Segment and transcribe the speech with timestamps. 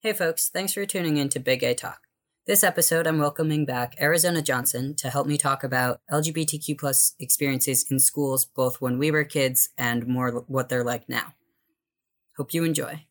[0.00, 2.02] Hey folks, thanks for tuning in to Big A Talk.
[2.46, 7.84] This episode, I'm welcoming back Arizona Johnson to help me talk about LGBTQ plus experiences
[7.90, 11.34] in schools, both when we were kids and more what they're like now.
[12.36, 13.07] Hope you enjoy.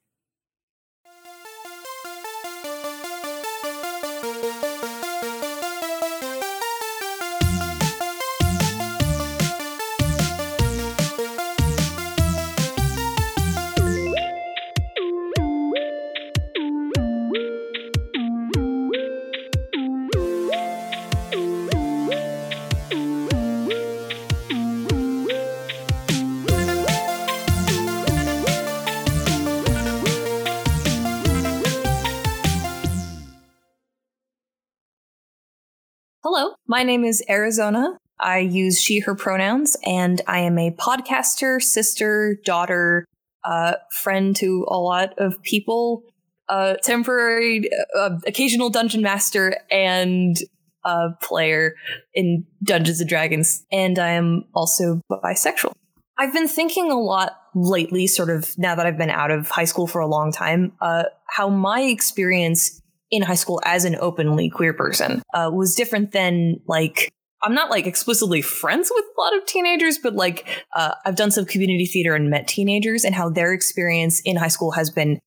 [36.78, 37.98] My name is Arizona.
[38.20, 43.08] I use she, her pronouns, and I am a podcaster, sister, daughter,
[43.44, 46.04] uh, friend to a lot of people,
[46.50, 50.38] uh, temporary, uh, occasional dungeon master, and
[50.86, 51.74] a player
[52.14, 53.66] in Dungeons and Dragons.
[53.72, 55.74] And I am also bisexual.
[56.20, 59.66] I've been thinking a lot lately, sort of now that I've been out of high
[59.66, 62.80] school for a long time, uh, how my experience
[63.12, 67.12] in high school as an openly queer person uh, was different than like
[67.44, 71.32] I'm not like explicitly friends with a lot of teenagers, but like uh, I've done
[71.32, 75.20] some community theater and met teenagers and how their experience in high school has been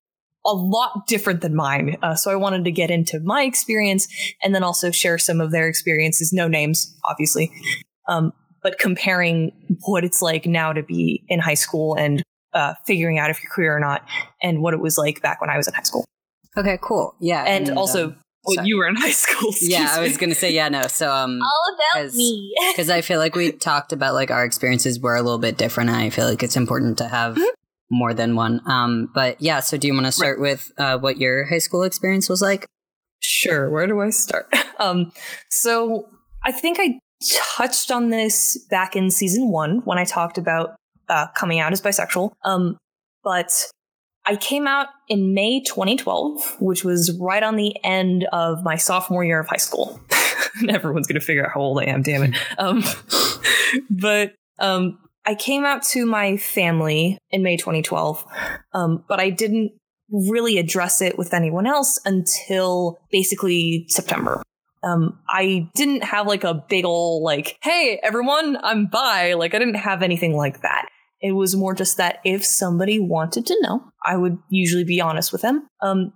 [0.45, 1.97] a lot different than mine.
[2.03, 4.08] Uh, so I wanted to get into my experience
[4.42, 7.53] and then also share some of their experiences, no names, obviously,
[8.08, 12.23] um, but comparing what it's like now to be in high school and
[12.55, 14.05] uh, figuring out if you're queer or not
[14.42, 16.05] and what it was like back when I was in high school.
[16.56, 17.14] Okay, cool.
[17.20, 17.44] Yeah.
[17.44, 19.52] And, also, um, when you were in high school.
[19.60, 20.82] yeah, I was gonna say yeah, no.
[20.88, 22.54] So um, All about As- me.
[22.72, 25.90] because I feel like we talked about like our experiences were a little bit different.
[25.90, 27.46] And I feel like it's important to have Mhm.
[27.90, 28.60] more than one.
[28.66, 29.60] Um, but yeah.
[29.60, 32.66] So do you want to start with uh, what your high school experience was like?
[33.20, 33.68] Sure.
[33.70, 34.52] Where do I start?
[34.78, 35.12] um,
[35.50, 36.06] so
[36.42, 36.98] I think I
[37.56, 40.70] touched on this back in season one when I talked about
[41.10, 42.33] uh, coming out as bisexual.
[42.44, 42.78] Um,
[43.22, 43.52] but
[44.27, 49.25] I came out in May 2012, which was right on the end of my sophomore
[49.25, 50.01] year of high school.
[50.69, 52.36] Everyone's going to figure out how old I am, damn it.
[52.58, 52.85] Um,
[53.91, 58.25] but um, I came out to my family in May 2012,
[58.73, 59.73] um, but I didn't
[60.11, 64.42] really address it with anyone else until basically September.
[64.83, 69.35] Um, I didn't have like a big ol' like, hey, everyone, I'm bi.
[69.35, 70.89] Like, I didn't have anything like that.
[71.20, 75.33] It was more just that if somebody wanted to know, I would usually be honest
[75.33, 75.69] with them.
[75.83, 76.13] Um,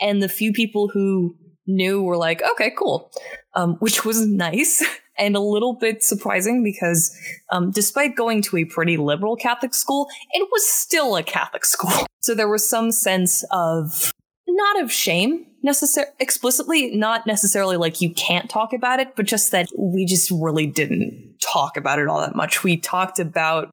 [0.00, 1.36] and the few people who
[1.66, 3.10] knew were like, okay, cool,
[3.54, 4.84] um, which was nice
[5.18, 7.16] and a little bit surprising because
[7.50, 12.06] um, despite going to a pretty liberal Catholic school, it was still a Catholic school.
[12.20, 14.12] So there was some sense of
[14.46, 19.52] not of shame necessarily explicitly, not necessarily like you can't talk about it, but just
[19.52, 22.64] that we just really didn't talk about it all that much.
[22.64, 23.70] We talked about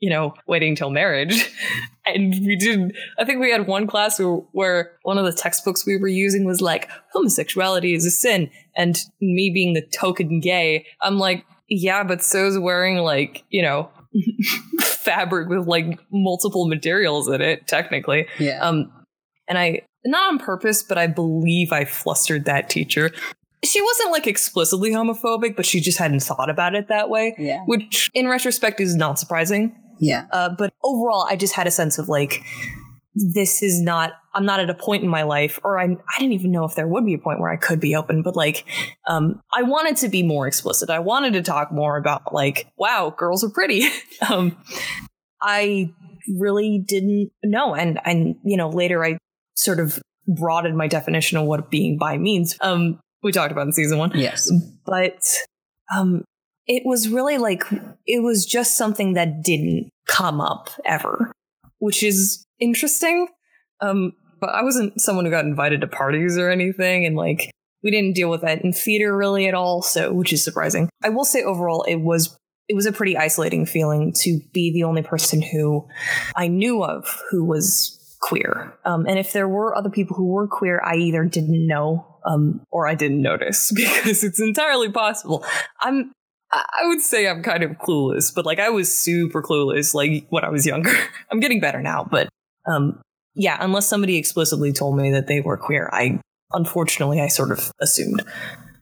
[0.00, 1.52] you know, waiting till marriage.
[2.06, 5.86] And we did, I think we had one class where, where one of the textbooks
[5.86, 8.50] we were using was like, homosexuality is a sin.
[8.74, 13.90] And me being the token gay, I'm like, yeah, but so's wearing like, you know,
[14.80, 18.26] fabric with like multiple materials in it, technically.
[18.38, 18.60] Yeah.
[18.60, 18.90] Um,
[19.48, 23.10] and I, not on purpose, but I believe I flustered that teacher.
[23.62, 27.60] She wasn't like explicitly homophobic, but she just hadn't thought about it that way, yeah.
[27.66, 29.76] which in retrospect is not surprising.
[30.00, 30.26] Yeah.
[30.32, 32.42] Uh, but overall, I just had a sense of like,
[33.14, 36.32] this is not, I'm not at a point in my life, or I, I didn't
[36.32, 38.64] even know if there would be a point where I could be open, but like,
[39.08, 40.90] um, I wanted to be more explicit.
[40.90, 43.88] I wanted to talk more about like, wow, girls are pretty.
[44.30, 44.56] um,
[45.42, 45.92] I
[46.38, 47.74] really didn't know.
[47.74, 49.18] And, and, you know, later I
[49.54, 52.56] sort of broadened my definition of what being bi means.
[52.60, 54.50] Um, we talked about in season one Yes.
[54.86, 55.20] but
[55.94, 56.24] um
[56.66, 57.64] it was really like
[58.06, 61.32] it was just something that didn't come up ever.
[61.78, 63.28] Which is interesting.
[63.80, 67.50] Um but i wasn't someone who got invited to parties or anything and like
[67.84, 70.88] we didn't deal with that in theater really at all so which is surprising.
[71.04, 72.36] I will say overall it was
[72.68, 75.86] it was a pretty isolating feeling to be the only person who
[76.36, 78.74] i knew of who was queer.
[78.84, 82.60] Um, and if there were other people who were queer i either didn't know um,
[82.70, 85.44] or I didn't notice because it's entirely possible.
[85.80, 86.12] I'm,
[86.52, 90.44] I would say I'm kind of clueless, but like I was super clueless like when
[90.44, 90.92] I was younger.
[91.30, 92.28] I'm getting better now, but
[92.66, 93.00] um,
[93.34, 96.20] yeah, unless somebody explicitly told me that they were queer, I
[96.52, 98.22] unfortunately I sort of assumed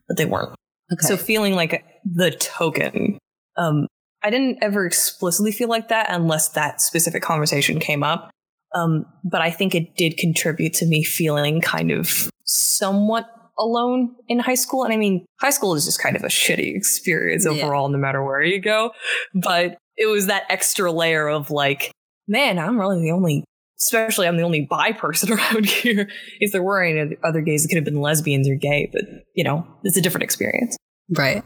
[0.07, 0.55] that they weren't.
[0.91, 1.05] Okay.
[1.05, 3.19] So feeling like the token,
[3.57, 3.87] um,
[4.23, 8.31] I didn't ever explicitly feel like that unless that specific conversation came up.
[8.73, 13.25] Um, but I think it did contribute to me feeling kind of somewhat
[13.59, 14.83] alone in high school.
[14.83, 17.51] And I mean, high school is just kind of a shitty experience Yeah.
[17.63, 18.91] overall, no matter where you go.
[19.33, 21.91] But it was that extra layer of like,
[22.27, 23.43] man, I'm really the only,
[23.79, 26.09] especially I'm the only bi person around here.
[26.39, 29.01] If there were any other gays, it could have been lesbians or gay, but
[29.35, 30.77] you know, it's a different experience
[31.17, 31.43] Right.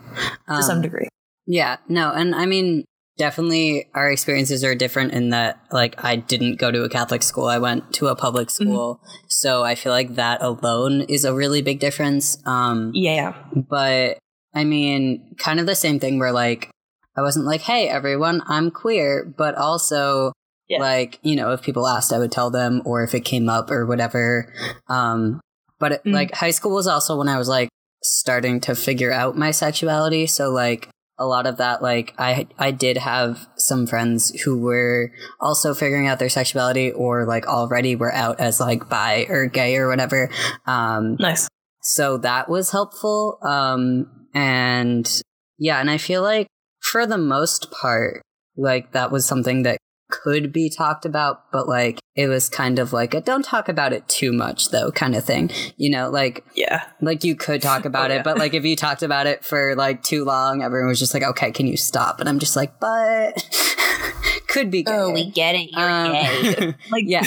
[0.49, 1.07] to some Um, degree.
[1.45, 2.85] Yeah, no, and I mean,
[3.17, 7.45] definitely our experiences are different in that, like, I didn't go to a Catholic school,
[7.45, 8.63] I went to a public Mm-hmm.
[8.71, 9.01] school.
[9.27, 12.37] So I feel like that alone is a really big difference.
[12.45, 13.35] Um, Yeah.
[13.53, 14.17] but
[14.55, 16.69] I mean, kind of the same thing where, like,
[17.17, 20.31] I wasn't like, hey, everyone, I'm queer, but also,
[20.67, 20.79] Yeah.
[20.79, 23.69] like, you know, if people asked, I would tell them, or if it came up
[23.71, 24.53] or whatever.
[24.89, 25.39] Um,
[25.79, 26.13] but it, Mm.
[26.13, 27.69] like, high school was also when I was like
[28.01, 30.25] starting to figure out my sexuality.
[30.27, 30.89] So, like,
[31.23, 36.07] a lot of that, like, I I did have some friends who were also figuring
[36.07, 40.29] out their sexuality, or like already were out as like bi or gay or whatever.
[40.67, 41.47] Um, Nice.
[41.81, 45.21] so that was helpful um and
[45.59, 46.47] yeah and i feel like
[46.81, 48.21] for the most part
[48.57, 49.77] like that was something that
[50.21, 53.91] could be talked about but like it was kind of like a don't talk about
[53.93, 56.85] it too much though kind of thing you know like Yeah.
[57.01, 58.23] like you could talk about Oh, it yeah.
[58.23, 61.23] but like if you talked about it for like too long everyone was just like
[61.23, 63.33] okay can you stop and i'm just like but
[64.47, 64.91] could be gay.
[64.93, 65.73] Oh, we get it.
[65.75, 67.25] Um, Like, yeah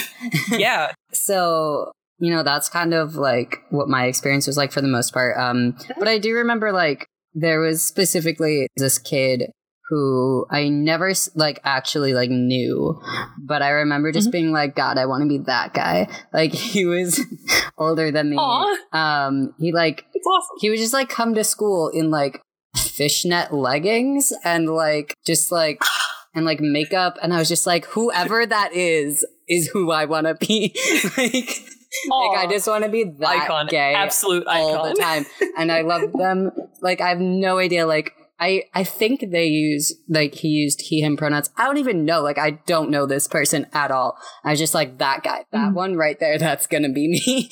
[0.52, 0.92] yeah.
[1.12, 5.12] so you know that's kind of like what my experience was like for the most
[5.12, 9.50] part um but i do remember like there was specifically this kid
[9.88, 13.00] who i never like actually like knew
[13.38, 14.32] but i remember just Mhm.
[14.32, 17.20] being like god i want to be that guy like he was
[17.78, 18.76] older than me Aw.
[18.92, 20.56] um he like awesome.
[20.60, 22.40] he would just like come to school in like
[22.76, 25.80] fishnet leggings and like just like
[26.34, 30.26] and like makeup and i was just like whoever that is is who i want
[30.26, 30.74] to be
[31.16, 31.62] like
[32.10, 33.66] like i just want to be that icon.
[33.68, 34.88] gay Absolute all icon.
[34.94, 36.50] the time and i love them
[36.82, 41.00] like i have no idea like I, I think they use like he used he
[41.00, 41.50] him pronouns.
[41.56, 42.22] I don't even know.
[42.22, 44.18] Like I don't know this person at all.
[44.44, 45.74] I was just like that guy, that Mhm.
[45.74, 46.38] one right there.
[46.38, 47.48] That's gonna be me.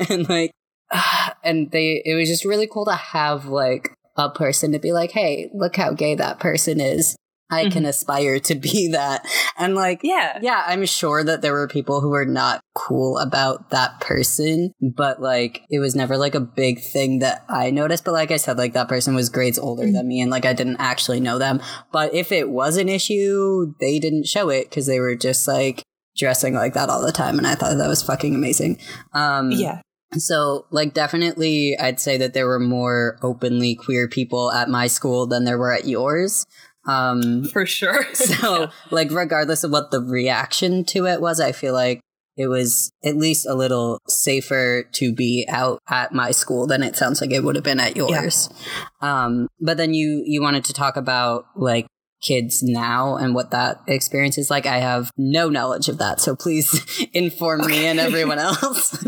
[0.08, 0.52] and like,
[1.44, 5.10] and they it was just really cool to have like a person to be like,
[5.12, 7.16] hey, look how gay that person is.
[7.50, 9.26] I can aspire to be that.
[9.58, 10.38] And like, Yeah.
[10.42, 15.20] yeah, I'm sure that there were people who were not cool about that person, but
[15.22, 18.04] like it was never like a big thing that I noticed.
[18.04, 19.92] But like I said, like that person was grades older Mhm.
[19.94, 21.60] than me and like I didn't actually know them.
[21.92, 25.82] But if it was an issue, they didn't show it because they were just like
[26.16, 27.38] dressing like that all the time.
[27.38, 28.78] And I thought that was fucking amazing.
[29.14, 29.80] Um, Yeah.
[30.16, 35.26] so, like, definitely, I'd say that there were more openly queer people at my school
[35.26, 36.44] than there were at yours.
[36.88, 38.04] Um, For sure.
[38.14, 42.00] so, like, regardless of what the reaction to it was, I feel like
[42.36, 46.96] it was at least a little safer to be out at my school than it
[46.96, 48.48] sounds like it would have been at yours.
[49.02, 51.86] Um, but then you you wanted to talk about like
[52.22, 54.66] kids now and what that experience is like.
[54.66, 59.04] I have no knowledge of that, so please inform me and everyone else.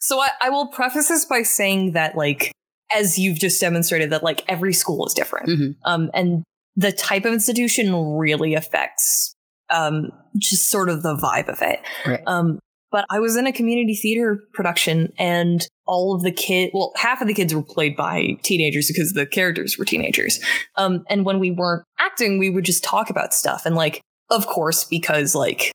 [0.00, 2.52] So I, I will preface this by saying that, like,
[2.94, 5.76] as you've just demonstrated, that like every school is different, Mhm.
[5.86, 6.44] um, and
[6.76, 9.34] the type of institution really affects
[9.70, 11.80] um, just sort of the vibe of it.
[12.06, 12.22] Right.
[12.26, 12.58] Um,
[12.90, 17.20] but I was in a community theater production, and all of the kid, well, half
[17.20, 20.38] of the kids were played by teenagers because the characters were teenagers.
[20.76, 24.46] Um, and when we weren't acting, we would just talk about stuff, and like, of
[24.46, 25.72] course, because like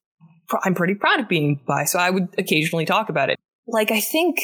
[0.48, 3.38] pr- I'm pretty proud of being bi, so I would occasionally talk about it.
[3.68, 4.40] Like, I think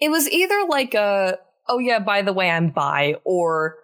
[0.00, 3.76] it was either like a, oh yeah, by the way, I'm bi, or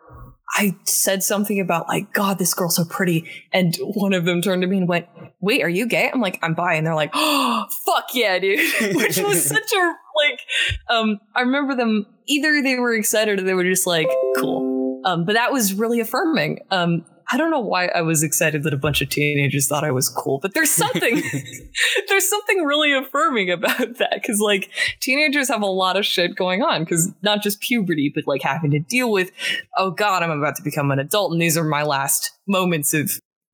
[0.56, 4.62] I said something about like, God, this girl's so pretty, and one of them turned
[4.62, 5.06] to me and went,
[5.40, 8.60] "Wait, are you gay?" I'm like, "I'm bi," and they're like, "Oh, fuck yeah, dude!"
[8.96, 10.40] Which was such a like.
[10.88, 15.24] Um, I remember them either they were excited or they were just like, "Cool." Um,
[15.24, 16.60] but that was really affirming.
[16.70, 19.90] Um, I don't know why I was excited that a bunch of teenagers thought I
[19.90, 21.22] was cool, but there's something
[22.08, 24.70] there's something really affirming about that because like
[25.00, 28.70] teenagers have a lot of shit going on because not just puberty, but like having
[28.70, 29.30] to deal with,
[29.76, 33.10] oh god, I'm about to become an adult, and these are my last moments of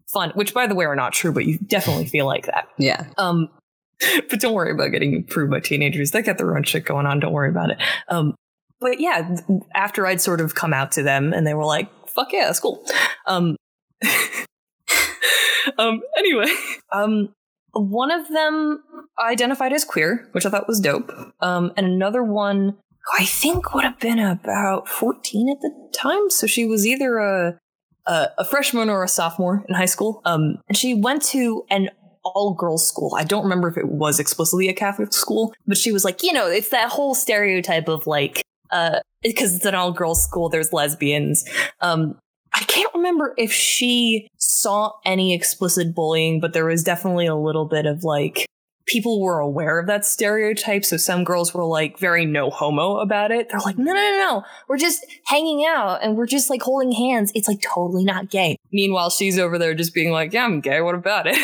[0.07, 2.69] fun, which by the way are not true, but you definitely feel like that.
[2.79, 3.07] Yeah.
[3.19, 3.49] Um,
[4.31, 6.13] but don't worry about getting approved by teenagers.
[6.13, 7.21] They got their own shit going on.
[7.21, 7.79] Don't worry about it.
[8.09, 8.35] Um,
[8.81, 9.37] but yeah,
[9.75, 12.61] after I'd sort of come out to them and they were like, fuck yeah, that's
[12.61, 12.85] cool.
[13.27, 13.57] Um,
[15.79, 16.53] um, anyway,
[16.93, 17.35] um,
[17.73, 18.83] one of them
[19.19, 21.13] identified as queer, which I thought was dope.
[21.41, 22.77] Um, and another one,
[23.19, 26.31] I think would have been about 14 at the time.
[26.31, 27.59] So she was either a,
[28.07, 30.23] a, a freshman or a sophomore in high school.
[30.25, 31.91] Um, and she went to an
[32.25, 33.15] all girls school.
[33.19, 36.33] I don't remember if it was explicitly a Catholic school, but she was like, you
[36.33, 40.73] know, it's that whole stereotype of like, uh, because it's an all girls school, there's
[40.73, 41.45] lesbians.
[41.81, 42.19] Um,
[42.55, 47.65] I can't remember if she saw any explicit bullying, but there was definitely a little
[47.65, 48.47] bit of like,
[48.87, 50.85] people were aware of that stereotype.
[50.85, 53.49] So some girls were like very no homo about it.
[53.49, 54.43] They're like, no, no, no, no.
[54.69, 57.33] We're just hanging out and we're just like holding hands.
[57.35, 58.57] It's like totally not gay.
[58.73, 60.81] Meanwhile, she's over there just being like, yeah, I'm gay.
[60.81, 61.37] What about it?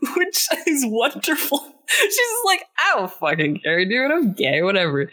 [0.16, 1.74] Which is wonderful.
[1.88, 4.10] she's like, I don't fucking care, dude.
[4.10, 5.10] I'm gay, whatever.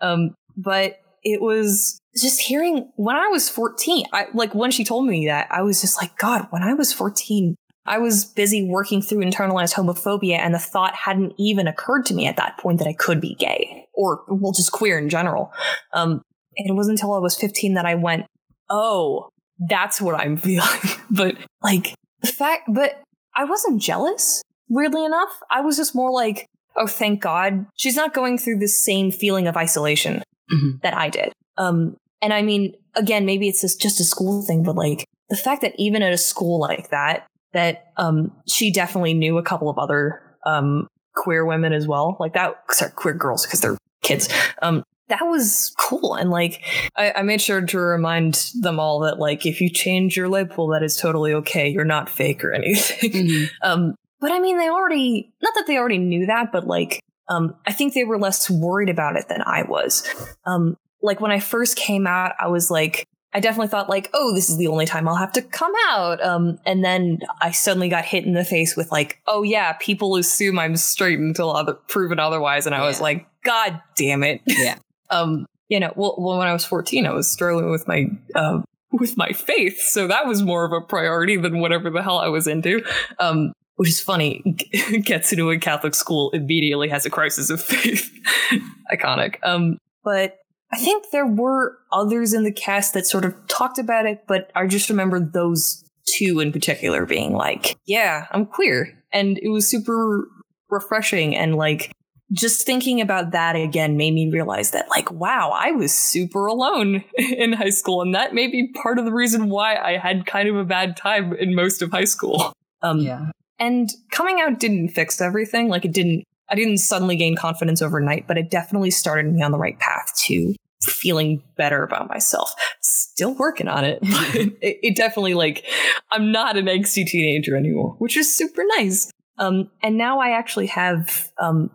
[0.00, 5.06] Um, but it was just hearing when I was 14, I like when she told
[5.06, 9.02] me that, I was just like, God, when I was 14, I was busy working
[9.02, 12.88] through internalized homophobia, and the thought hadn't even occurred to me at that point that
[12.88, 15.52] I could be gay or, well, just queer in general.
[15.92, 16.22] Um,
[16.56, 18.26] and it wasn't until I was 15 that I went,
[18.70, 19.28] oh,
[19.68, 20.68] that's what I'm feeling.
[21.10, 23.02] but like the fact, but
[23.34, 25.40] I wasn't jealous, weirdly enough.
[25.50, 29.46] I was just more like, oh, thank God she's not going through the same feeling
[29.46, 30.22] of isolation
[30.52, 30.78] mm-hmm.
[30.82, 31.32] that I did.
[31.56, 35.36] Um, and I mean, again, maybe it's just, just a school thing, but like the
[35.36, 39.70] fact that even at a school like that, that um, she definitely knew a couple
[39.70, 42.56] of other um, queer women as well, like that.
[42.70, 44.28] Sorry, queer girls because they're kids.
[44.60, 46.62] Um, that was cool, and like
[46.96, 50.68] I, I, made sure to remind them all that like if you change your pool,
[50.68, 51.68] that is totally okay.
[51.68, 53.10] You're not fake or anything.
[53.10, 53.44] Mm-hmm.
[53.62, 57.54] um, but I mean, they already not that they already knew that, but like um,
[57.66, 60.06] I think they were less worried about it than I was.
[60.44, 64.32] Um, like when I first came out, I was like, I definitely thought like, oh,
[64.32, 66.22] this is the only time I'll have to come out.
[66.22, 70.14] Um, and then I suddenly got hit in the face with like, oh yeah, people
[70.16, 72.86] assume I'm straight until other proven otherwise, and I yeah.
[72.86, 74.40] was like, God damn it.
[74.46, 74.76] Yeah.
[75.10, 78.62] um, you know, well, well, when I was 14, I was struggling with my uh,
[78.92, 82.28] with my faith, so that was more of a priority than whatever the hell I
[82.28, 82.84] was into.
[83.18, 84.42] Um, which is funny.
[85.04, 88.10] Gets into a Catholic school immediately has a crisis of faith.
[88.92, 89.36] Iconic.
[89.42, 90.38] Um, but
[90.72, 94.50] I think there were others in the cast that sort of talked about it, but
[94.54, 95.84] I just remember those
[96.18, 99.02] two in particular being like, yeah, I'm queer.
[99.12, 100.28] And it was super
[100.70, 101.92] refreshing and like
[102.32, 107.04] just thinking about that again made me realize that like wow i was super alone
[107.18, 110.48] in high school and that may be part of the reason why i had kind
[110.48, 112.52] of a bad time in most of high school
[112.82, 117.36] um yeah and coming out didn't fix everything like it didn't i didn't suddenly gain
[117.36, 120.54] confidence overnight but it definitely started me on the right path to
[120.90, 122.54] feeling better about myself.
[122.80, 125.64] Still working on it, but it, it, definitely like
[126.10, 129.10] I'm not an angsty teenager anymore, which is super nice.
[129.38, 131.70] Um, and now I actually have, um,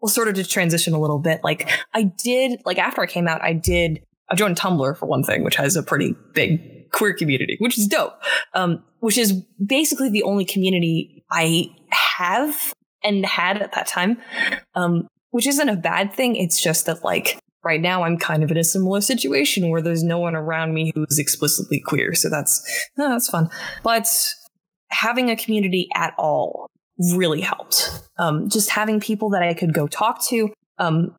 [0.00, 1.44] well, sort of to transition a little bit.
[1.44, 5.22] Like I did, like after I came out, I did, I joined Tumblr for one
[5.22, 8.14] thing, which has a pretty big queer community, which is dope.
[8.54, 9.32] Um, which is
[9.64, 12.74] basically the only community I have
[13.04, 14.18] and had at that time.
[14.74, 16.36] Um, which isn't a bad thing.
[16.36, 20.02] It's just that like right now I'm kind of in a similar situation where there's
[20.02, 22.14] no one around me who's explicitly queer.
[22.14, 22.64] So that's
[22.98, 23.50] oh, that's fun.
[23.82, 24.08] But
[24.90, 26.70] having a community at all
[27.12, 27.90] really helped.
[28.18, 31.14] Um, just having people that I could go talk to, um,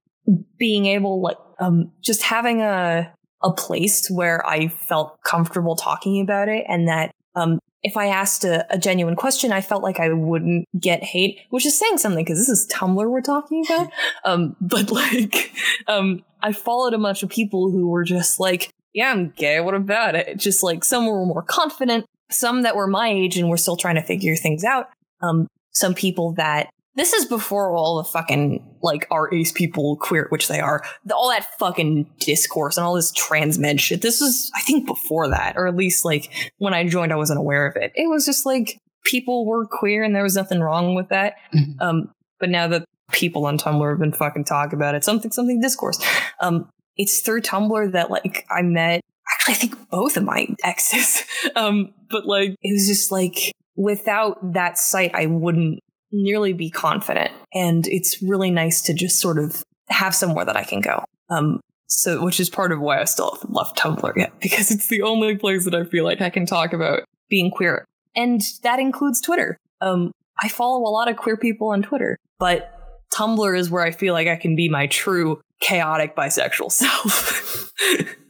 [0.57, 3.13] being able like um, just having a
[3.43, 8.43] a place where I felt comfortable talking about it and that um, if I asked
[8.43, 12.23] a, a, genuine question, I felt like I wouldn't get hate, which is saying something
[12.23, 13.91] because this is Tumblr we're talking about.
[14.25, 15.53] Um, but like,
[15.87, 19.61] um, I followed a bunch of people who were just like, yeah, I'm gay.
[19.61, 20.37] What about it?
[20.37, 23.95] Just like some were more confident, some that were my age and were still trying
[23.95, 24.89] to figure things out.
[25.21, 30.25] Um, some people that this is before all the fucking like our ace people queer,
[30.29, 34.01] which they are, the, all that fucking discourse and all this trans med shit.
[34.01, 37.39] This was, I think, before that, or at least like when I joined, I wasn't
[37.39, 37.91] aware of it.
[37.95, 41.35] It was just like people were queer and there was nothing wrong with that.
[41.53, 41.79] Mm-hmm.
[41.79, 45.61] Um, but now that people on Tumblr have been fucking talk about it, something, something
[45.61, 46.03] discourse.
[46.41, 49.01] Um, it's through Tumblr that like I met
[49.31, 51.23] actually I think both of my exes.
[51.55, 55.79] um, but like it was just like without that site, I wouldn't
[56.11, 57.31] nearly be confident.
[57.53, 61.03] And it's really nice to just sort of have somewhere that I can go.
[61.29, 64.87] Um, so, which is part of why I still haven't left Tumblr yet, because it's
[64.87, 67.85] the only place that I feel like I can talk about being queer.
[68.15, 69.57] And that includes Twitter.
[69.81, 70.11] Um,
[70.41, 72.73] I follow a lot of queer people on Twitter, but
[73.15, 77.71] Tumblr is where I feel like I can be my true chaotic bisexual self.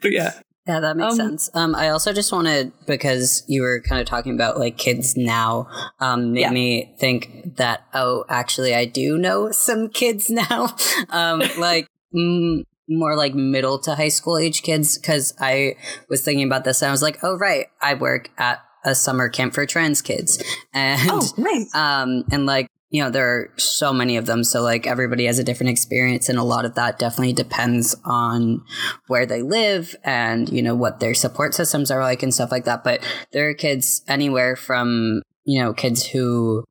[0.01, 0.39] but yeah.
[0.67, 1.50] Yeah, that makes um, sense.
[1.53, 5.69] Um, I also just wanted because you were kind of talking about like kids now,
[6.00, 6.51] um, made yeah.
[6.51, 10.75] me think that oh, actually, I do know some kids now,
[11.09, 14.97] um, like mm, more like middle to high school age kids.
[14.97, 15.77] Because I
[16.09, 19.29] was thinking about this, and I was like, oh right, I work at a summer
[19.29, 20.43] camp for trans kids,
[20.74, 21.74] and oh, nice.
[21.74, 24.44] um, and like you know, there are so many of them.
[24.44, 26.29] So, like, everybody has a different experience.
[26.29, 28.63] And a lot of that definitely depends on
[29.08, 32.65] where they live and, you know, what their support systems are like and stuff like
[32.65, 32.84] that.
[32.84, 33.01] But
[33.34, 36.63] there are kids anywhere from, you know, kids who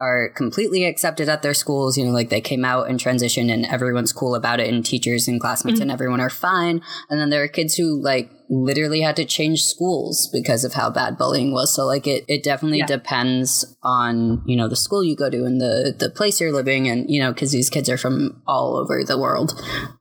[0.00, 1.96] are completely accepted at their schools.
[1.96, 5.28] You know, like they came out and transitioned and everyone's cool about it and teachers
[5.28, 5.82] and classmates mm-hmm.
[5.82, 6.82] and everyone are fine.
[7.08, 10.90] And then there are kids who like literally had to change schools because of how
[10.90, 11.74] bad bullying was.
[11.74, 12.86] So like it, it definitely yeah.
[12.86, 16.88] depends on, you know, the school you go to and the, the place you're living
[16.88, 19.52] and, you know, cause these kids are from all over the world,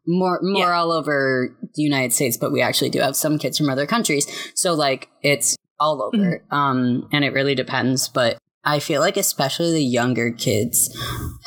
[0.06, 0.78] more, more yeah.
[0.78, 4.28] all over the United States, but we actually do have some kids from other countries.
[4.56, 6.18] So like it's all over.
[6.18, 6.54] Mm-hmm.
[6.54, 10.96] Um, and it really depends, but I feel like especially the younger kids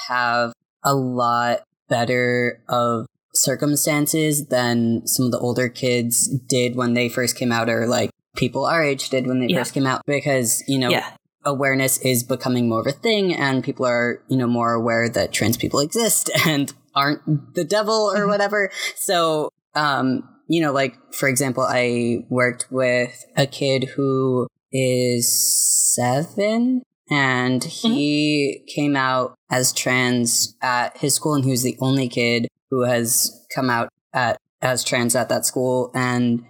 [0.08, 0.52] have
[0.84, 7.36] a lot better of circumstances than some of the older kids did when they first
[7.36, 9.58] came out or like people our age did when they yeah.
[9.58, 11.10] first came out because you know yeah.
[11.44, 15.32] awareness is becoming more of a thing and people are you know more aware that
[15.32, 18.30] trans people exist and aren't the devil or mm-hmm.
[18.30, 25.94] whatever so um you know like for example i worked with a kid who is
[25.94, 28.66] seven and he mm-hmm.
[28.66, 33.46] came out as trans at his school and he was the only kid who has
[33.54, 36.44] come out at as trans at that school and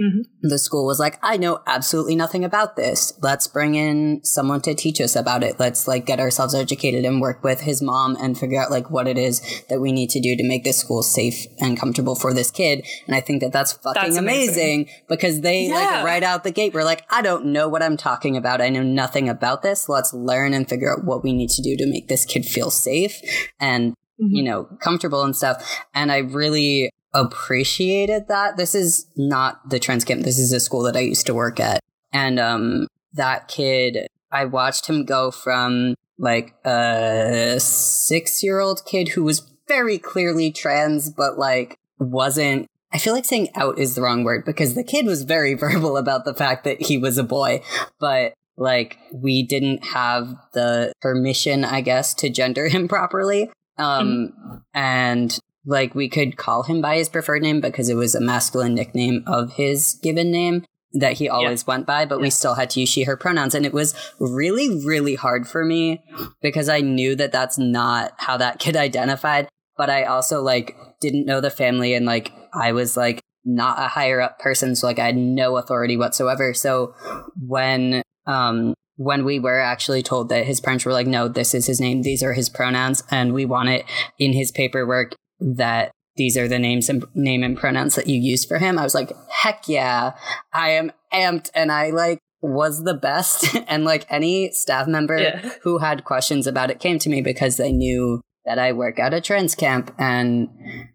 [0.00, 0.48] Mm-hmm.
[0.48, 3.14] The school was like, I know absolutely nothing about this.
[3.22, 5.58] Let's bring in someone to teach us about it.
[5.58, 9.08] Let's like get ourselves educated and work with his mom and figure out like what
[9.08, 12.34] it is that we need to do to make this school safe and comfortable for
[12.34, 12.84] this kid.
[13.06, 14.82] And I think that that's fucking that's amazing.
[14.82, 14.88] amazing.
[15.08, 15.74] because they yeah.
[15.74, 18.60] like right out the gate were like, I don't know what I'm talking about.
[18.60, 19.88] I know nothing about this.
[19.88, 22.70] Let's learn and figure out what we need to do to make this kid feel
[22.70, 23.20] safe
[23.58, 24.34] and Mm-hmm.
[24.34, 25.78] you know, comfortable and stuff.
[25.92, 28.56] And I really appreciated that.
[28.56, 30.22] This is not the trans camp.
[30.22, 31.80] This is a school that I used to work at.
[32.12, 39.08] And um, that kid, I watched him go from like a six year old kid
[39.08, 42.66] who was very clearly trans, but like wasn't.
[42.92, 45.96] I feel like saying out is the wrong word because the kid was very verbal
[45.96, 47.62] about the fact that he was a boy,
[47.98, 53.50] but like we didn't have the permission, I guess, to gender him properly.
[53.78, 54.56] Um, mm-hmm.
[54.72, 58.74] and like we could call him by his preferred name because it was a masculine
[58.74, 61.74] nickname of his given name that he always yeah.
[61.74, 62.22] went by, but yeah.
[62.22, 63.54] we still had to use she, her pronouns.
[63.54, 66.02] And it was really, really hard for me
[66.40, 69.48] because I knew that that's not how that kid identified.
[69.76, 73.88] But I also like didn't know the family and like I was like not a
[73.88, 74.74] higher up person.
[74.74, 76.54] So like I had no authority whatsoever.
[76.54, 76.94] So
[77.38, 81.66] when, um, when we were actually told that his parents were like, no, this is
[81.66, 83.84] his name, these are his pronouns, and we want it
[84.18, 88.44] in his paperwork that these are the names and name and pronouns that you use
[88.44, 88.78] for him.
[88.78, 90.12] I was like, heck yeah,
[90.52, 91.50] I am amped.
[91.54, 93.54] And I like was the best.
[93.68, 95.50] and like any staff member yeah.
[95.62, 99.12] who had questions about it came to me because they knew that I work at
[99.12, 100.48] a trans camp and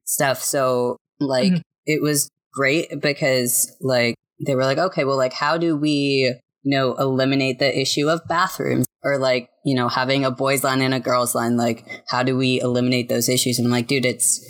[0.06, 0.42] stuff.
[0.42, 1.62] So like mm-hmm.
[1.86, 6.72] it was great because like they were like, okay, well, like how do we you
[6.72, 10.94] know, eliminate the issue of bathrooms or like, you know, having a boys line and
[10.94, 11.58] a girls line.
[11.58, 13.58] Like, how do we eliminate those issues?
[13.58, 14.46] And I'm like, dude, it's,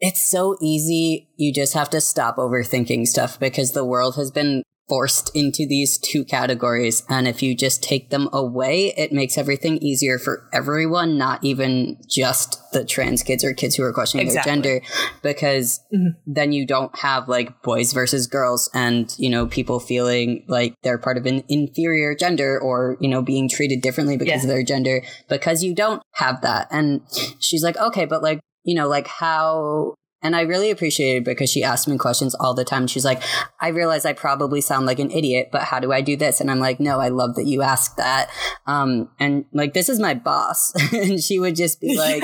[0.00, 1.28] it's so easy.
[1.36, 5.96] You just have to stop overthinking stuff because the world has been forced into these
[5.96, 7.04] two categories.
[7.08, 11.96] And if you just take them away, it makes everything easier for everyone, not even
[12.08, 14.50] just the trans kids or kids who are questioning exactly.
[14.50, 14.86] their gender,
[15.22, 16.08] because mm-hmm.
[16.26, 20.98] then you don't have like boys versus girls and, you know, people feeling like they're
[20.98, 24.42] part of an inferior gender or, you know, being treated differently because yeah.
[24.42, 26.66] of their gender, because you don't have that.
[26.72, 27.00] And
[27.38, 31.50] she's like, okay, but like, you know, like how and I really appreciated it because
[31.50, 32.86] she asked me questions all the time.
[32.86, 33.22] She's like,
[33.60, 36.40] I realize I probably sound like an idiot, but how do I do this?
[36.40, 38.30] And I'm like, no, I love that you asked that.
[38.66, 40.72] Um, and like, this is my boss.
[40.92, 42.22] and she would just be like,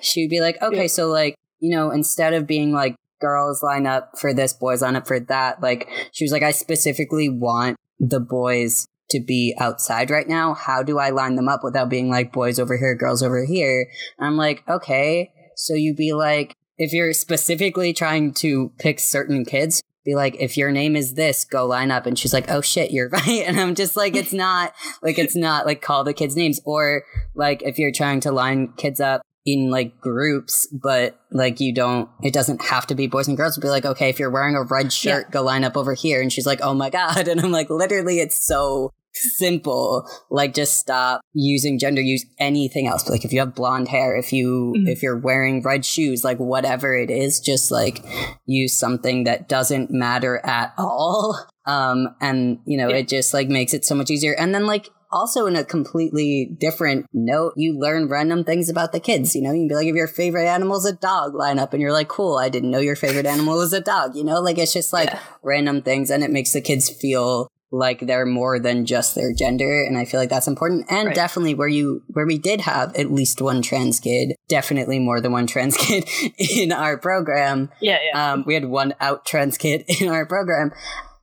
[0.00, 0.86] she would be like, okay, yeah.
[0.88, 4.96] so like, you know, instead of being like, girls line up for this, boys line
[4.96, 10.10] up for that, like, she was like, I specifically want the boys to be outside
[10.10, 10.54] right now.
[10.54, 13.88] How do I line them up without being like boys over here, girls over here?
[14.18, 15.32] And I'm like, okay.
[15.56, 20.56] So you'd be like, if you're specifically trying to pick certain kids, be like, if
[20.56, 22.06] your name is this, go line up.
[22.06, 23.44] And she's like, oh shit, you're right.
[23.46, 27.04] And I'm just like, it's not like, it's not like call the kids names or
[27.34, 32.08] like if you're trying to line kids up in like groups, but like you don't,
[32.22, 33.56] it doesn't have to be boys and girls.
[33.56, 35.32] Would Be like, okay, if you're wearing a red shirt, yeah.
[35.32, 36.22] go line up over here.
[36.22, 37.28] And she's like, oh my God.
[37.28, 43.08] And I'm like, literally, it's so simple like just stop using gender use anything else
[43.08, 44.88] like if you have blonde hair if you mm-hmm.
[44.88, 48.04] if you're wearing red shoes like whatever it is just like
[48.46, 52.96] use something that doesn't matter at all um and you know yeah.
[52.96, 56.56] it just like makes it so much easier and then like also in a completely
[56.58, 59.34] different note, you learn random things about the kids.
[59.34, 61.72] You know, you can be like, if your favorite animal is a dog, line up
[61.72, 64.16] and you're like, cool, I didn't know your favorite animal was a dog.
[64.16, 65.20] You know, like it's just like yeah.
[65.42, 69.84] random things and it makes the kids feel like they're more than just their gender
[69.84, 71.14] and i feel like that's important and right.
[71.14, 75.32] definitely where you where we did have at least one trans kid definitely more than
[75.32, 78.32] one trans kid in our program yeah, yeah.
[78.32, 80.72] Um, we had one out trans kid in our program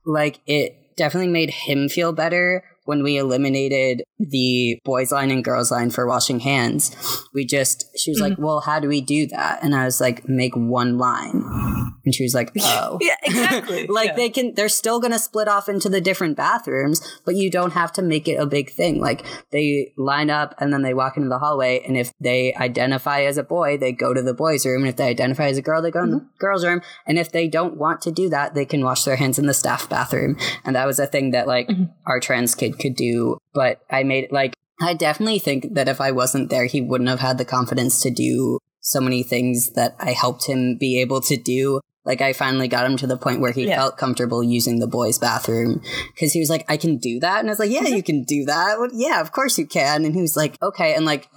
[0.04, 5.70] like it definitely made him feel better when we eliminated the boys line and girls
[5.70, 6.96] line for washing hands,
[7.34, 8.30] we just, she was mm-hmm.
[8.30, 9.62] like, well, how do we do that?
[9.62, 11.42] And I was like, make one line.
[12.04, 12.98] And she was like, oh.
[13.00, 13.86] yeah, exactly.
[13.88, 14.16] like yeah.
[14.16, 17.72] they can, they're still going to split off into the different bathrooms, but you don't
[17.72, 19.00] have to make it a big thing.
[19.00, 21.82] Like they line up and then they walk into the hallway.
[21.86, 24.82] And if they identify as a boy, they go to the boys' room.
[24.82, 26.12] And if they identify as a girl, they go mm-hmm.
[26.12, 26.38] in the mm-hmm.
[26.38, 26.80] girls' room.
[27.06, 29.54] And if they don't want to do that, they can wash their hands in the
[29.54, 30.38] staff bathroom.
[30.64, 31.84] And that was a thing that like mm-hmm.
[32.06, 33.38] our trans kid could do.
[33.52, 37.10] But I made it like, I definitely think that if I wasn't there, he wouldn't
[37.10, 41.20] have had the confidence to do so many things that I helped him be able
[41.22, 41.80] to do.
[42.04, 43.76] Like I finally got him to the point where he yeah.
[43.76, 45.82] felt comfortable using the boys' bathroom
[46.14, 48.22] because he was like, "I can do that," and I was like, "Yeah, you can
[48.22, 48.78] do that.
[48.78, 51.28] Well, yeah, of course you can." And he was like, "Okay," and like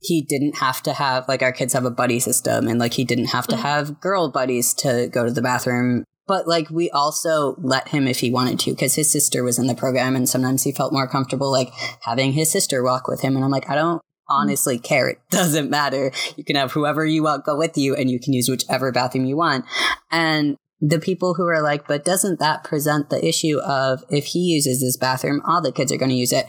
[0.00, 3.04] he didn't have to have like our kids have a buddy system, and like he
[3.04, 3.62] didn't have to mm-hmm.
[3.62, 8.20] have girl buddies to go to the bathroom but like we also let him if
[8.20, 11.08] he wanted to because his sister was in the program and sometimes he felt more
[11.08, 11.70] comfortable like
[12.02, 13.36] having his sister walk with him.
[13.36, 14.32] And i'm like i don't mm-hmm.
[14.34, 15.08] honestly care.
[15.08, 16.12] It doesn't matter.
[16.36, 19.26] You can have whoever you want go with you and you can use whichever bathroom
[19.26, 19.64] you want.
[20.10, 24.40] And the people who are like but doesn't that present the issue of if he
[24.40, 26.46] uses this bathroom all the kids are going to use it?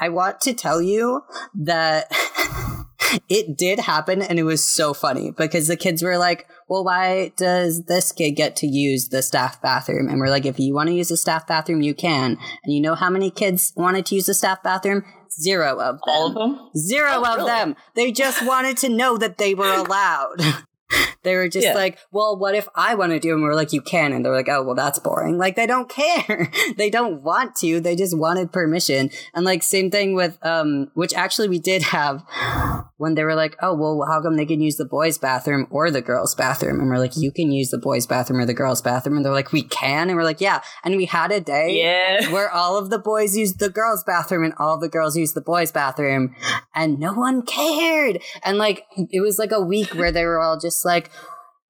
[0.00, 1.22] I want to tell you
[1.54, 2.06] that
[3.28, 7.32] it did happen and it was so funny because the kids were like, well, why
[7.36, 10.08] does this kid get to use the staff bathroom?
[10.08, 12.38] And we're like, if you want to use the staff bathroom, you can.
[12.62, 15.02] And you know how many kids wanted to use the staff bathroom?
[15.32, 16.00] Zero of them.
[16.06, 16.70] All of them?
[16.76, 17.50] Zero oh, of really?
[17.50, 17.76] them.
[17.96, 20.36] They just wanted to know that they were allowed.
[21.22, 21.74] they were just yeah.
[21.74, 23.34] like, well, what if I want to do?
[23.34, 24.12] And we're like, you can.
[24.12, 25.38] And they're like, oh, well, that's boring.
[25.38, 26.50] Like, they don't care.
[26.76, 27.80] they don't want to.
[27.80, 29.10] They just wanted permission.
[29.34, 32.24] And like, same thing with, um, which actually we did have
[32.96, 35.90] when they were like, oh, well, how come they can use the boys' bathroom or
[35.90, 36.80] the girls' bathroom?
[36.80, 39.16] And we're like, you can use the boys' bathroom or the girls' bathroom.
[39.16, 40.08] And they're like, we can.
[40.08, 40.62] And we're like, yeah.
[40.84, 42.30] And we had a day yeah.
[42.30, 45.40] where all of the boys used the girls' bathroom and all the girls used the
[45.40, 46.34] boys' bathroom.
[46.74, 48.22] And no one cared.
[48.42, 51.10] And like, it was like a week where they were all just like,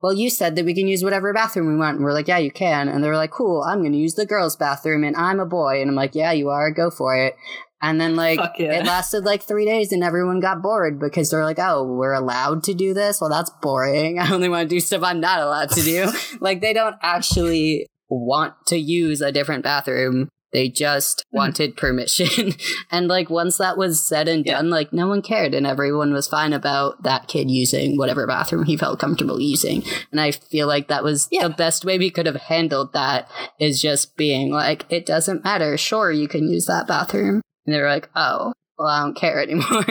[0.02, 1.96] well, you said that we can use whatever bathroom we want.
[1.96, 2.88] And we're like, yeah, you can.
[2.88, 5.80] And they're like, cool, I'm going to use the girls' bathroom and I'm a boy.
[5.80, 6.70] And I'm like, yeah, you are.
[6.70, 7.36] Go for it.
[7.82, 8.78] And then like yeah.
[8.78, 12.62] it lasted like three days and everyone got bored because they're like, oh, we're allowed
[12.64, 13.20] to do this?
[13.20, 14.18] Well, that's boring.
[14.20, 16.10] I only want to do stuff I'm not allowed to do.
[16.40, 20.28] like they don't actually want to use a different bathroom.
[20.52, 21.36] They just mm-hmm.
[21.36, 22.54] wanted permission.
[22.90, 24.72] and like once that was said and done, yeah.
[24.72, 28.76] like no one cared and everyone was fine about that kid using whatever bathroom he
[28.76, 29.82] felt comfortable using.
[30.10, 31.48] And I feel like that was yeah.
[31.48, 35.76] the best way we could have handled that is just being like, it doesn't matter.
[35.76, 37.42] Sure, you can use that bathroom.
[37.66, 39.84] And they were like, oh, well, I don't care anymore.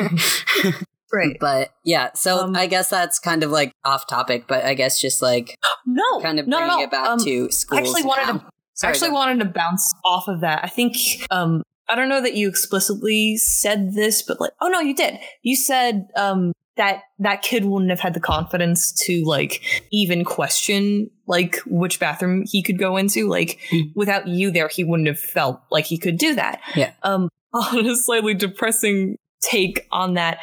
[1.13, 1.37] right.
[1.39, 4.99] But yeah, so um, I guess that's kind of like off topic, but I guess
[4.99, 7.79] just like no, kind of bringing no, it back um, to schools.
[7.79, 8.39] I actually wanted now.
[8.39, 8.45] to
[8.79, 10.63] Sorry, actually wanted to bounce off of that.
[10.63, 10.95] I think
[11.31, 15.19] um I don't know that you explicitly said this, but like oh no, you did.
[15.41, 19.61] You said um that that kid wouldn't have had the confidence to like
[19.91, 23.27] even question like which bathroom he could go into.
[23.27, 23.91] Like mm.
[23.95, 26.61] without you there, he wouldn't have felt like he could do that.
[26.73, 26.93] Yeah.
[27.03, 30.37] Um on a slightly depressing take on that,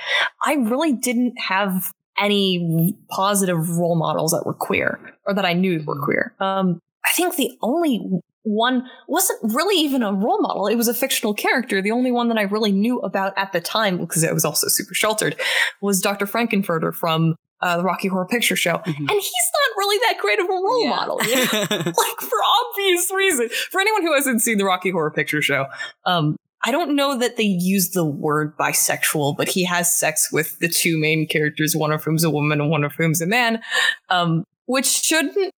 [0.44, 5.82] I really didn't have any positive role models that were queer or that I knew
[5.86, 6.34] were queer.
[6.40, 8.00] Um, I think the only
[8.42, 10.66] one wasn't really even a role model.
[10.68, 11.82] It was a fictional character.
[11.82, 14.68] The only one that I really knew about at the time, because it was also
[14.68, 15.36] super sheltered,
[15.80, 16.26] was Dr.
[16.26, 18.78] Frank-N-Furter from uh, the Rocky Horror Picture Show.
[18.78, 19.08] Mm-hmm.
[19.08, 20.90] And he's not really that great of a role yeah.
[20.90, 21.42] model, you know?
[21.70, 22.38] like for
[22.70, 23.52] obvious reasons.
[23.52, 25.66] For anyone who hasn't seen the Rocky Horror Picture Show,
[26.04, 30.58] um, I don't know that they use the word bisexual, but he has sex with
[30.58, 33.60] the two main characters, one of whom's a woman and one of whom's a man,
[34.08, 35.52] um, which shouldn't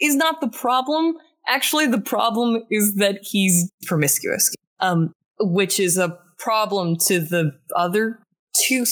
[0.00, 1.16] is not the problem.
[1.46, 8.18] Actually, the problem is that he's promiscuous, um, which is a problem to the other
[8.66, 8.84] two.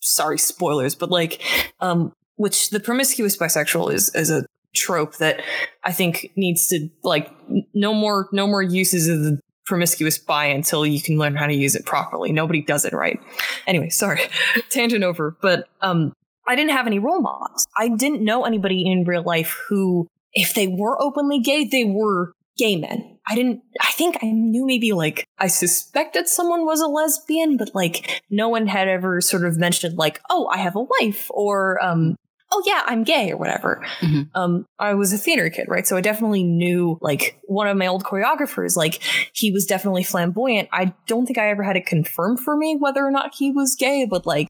[0.00, 1.42] Sorry, spoilers, but like,
[1.80, 5.42] um, which the promiscuous bisexual is is a trope that
[5.84, 7.30] I think needs to like
[7.74, 11.54] no more no more uses of the promiscuous bi until you can learn how to
[11.54, 12.32] use it properly.
[12.32, 13.20] Nobody does it right.
[13.66, 14.22] Anyway, sorry,
[14.70, 15.36] tangent over.
[15.42, 16.14] But um,
[16.48, 17.66] I didn't have any role models.
[17.76, 22.32] I didn't know anybody in real life who if they were openly gay, they were
[22.56, 23.18] gay men.
[23.26, 27.74] I didn't, I think I knew maybe like, I suspected someone was a lesbian, but
[27.74, 31.82] like no one had ever sort of mentioned like, oh, I have a wife or,
[31.84, 32.16] um,
[32.50, 33.84] oh yeah, I'm gay or whatever.
[34.00, 34.30] Mhm.
[34.34, 35.86] Um, I was a theater kid, right?
[35.86, 39.02] So I definitely knew like one of my old choreographers, like
[39.34, 40.70] he was definitely flamboyant.
[40.72, 43.76] I don't think I ever had it confirmed for me whether or not he was
[43.76, 44.48] gay, but like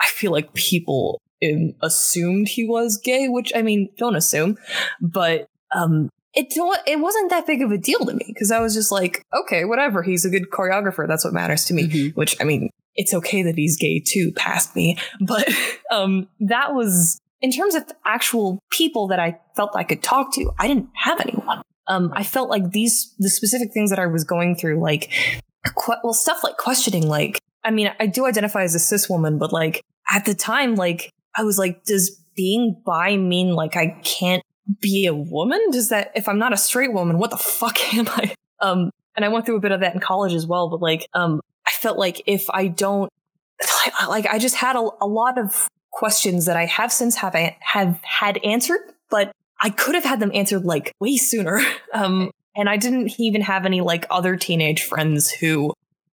[0.00, 1.20] I feel like people
[1.82, 4.56] assumed he was gay, which I mean, don't assume,
[5.00, 6.46] but um, it
[6.86, 9.64] it wasn't that big of a deal to me because I was just like, okay,
[9.64, 10.02] whatever.
[10.02, 11.06] He's a good choreographer.
[11.08, 11.88] That's what matters to me.
[11.88, 12.16] Mhm.
[12.16, 14.96] Which I mean, it's okay that he's gay too, past me.
[15.26, 15.48] But
[15.90, 20.52] um, that was in terms of actual people that I felt I could talk to.
[20.58, 21.62] I didn't have anyone.
[21.88, 25.10] Um, I felt like these the specific things that I was going through, like
[25.64, 29.38] que- well, stuff like questioning, like I mean, I do identify as a cis woman,
[29.38, 34.00] but like at the time, like I was like, does being bi mean like I
[34.02, 34.42] can't
[34.80, 35.60] be a woman?
[35.70, 38.34] Does that if I'm not a straight woman, what the fuck am I?
[38.60, 41.06] Um, and I went through a bit of that in college as well, but like,
[41.14, 43.10] um, I felt like if I don't,
[44.08, 48.00] like, I just had a, a lot of questions that I have since have have
[48.02, 51.60] had answered, but I could have had them answered like way sooner.
[51.92, 55.72] Um, and I didn't even have any like other teenage friends who,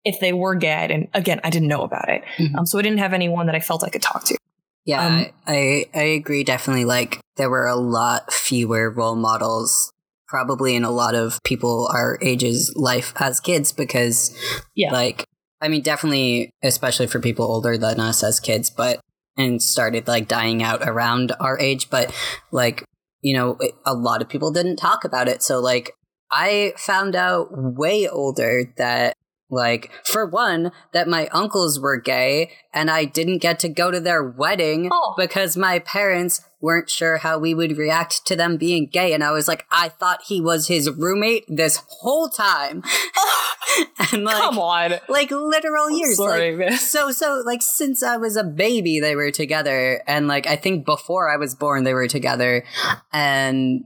[0.05, 2.23] if they were gay, and again, I didn't know about it.
[2.37, 2.59] Mhm.
[2.59, 4.37] Um, so I didn't have anyone that I felt I could talk to.
[4.85, 6.45] Yeah, Um, I, I agree.
[6.45, 9.93] Definitely, like there were a lot fewer role models,
[10.29, 14.37] probably in a lot of people our age's life as kids, because
[14.75, 14.93] Yeah.
[14.93, 15.25] like
[15.61, 19.01] I mean, definitely, especially for people older than us as kids, but
[19.39, 22.13] and started like dying out around our age, but
[22.51, 22.85] like
[23.23, 25.43] you know, a lot of people didn't talk about it.
[25.45, 25.93] So like
[26.33, 29.15] I found out way older that
[29.53, 34.01] like for one that my uncles were gay and I didn't get to go to
[34.01, 35.15] their wedding Oh.
[35.17, 39.31] because my parents weren't sure how we would react to them being gay and I
[39.33, 42.83] was like I thought he was his roommate this whole time.
[44.13, 44.95] and like Come on.
[45.09, 46.73] like literal years like Sorry, man.
[46.79, 50.87] so so like since I was a baby they were together and like I think
[50.87, 52.65] before I was born they were together
[53.13, 53.83] and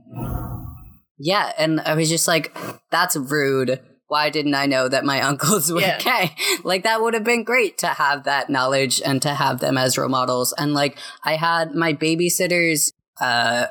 [1.19, 2.55] yeah and I was just like
[2.91, 5.99] that's rude why didn't I know that my uncles were Yeah.
[5.99, 9.77] gay like that would have been great to have that knowledge and to have them
[9.77, 12.91] as role models and like I had my babysitters
[13.21, 13.67] uh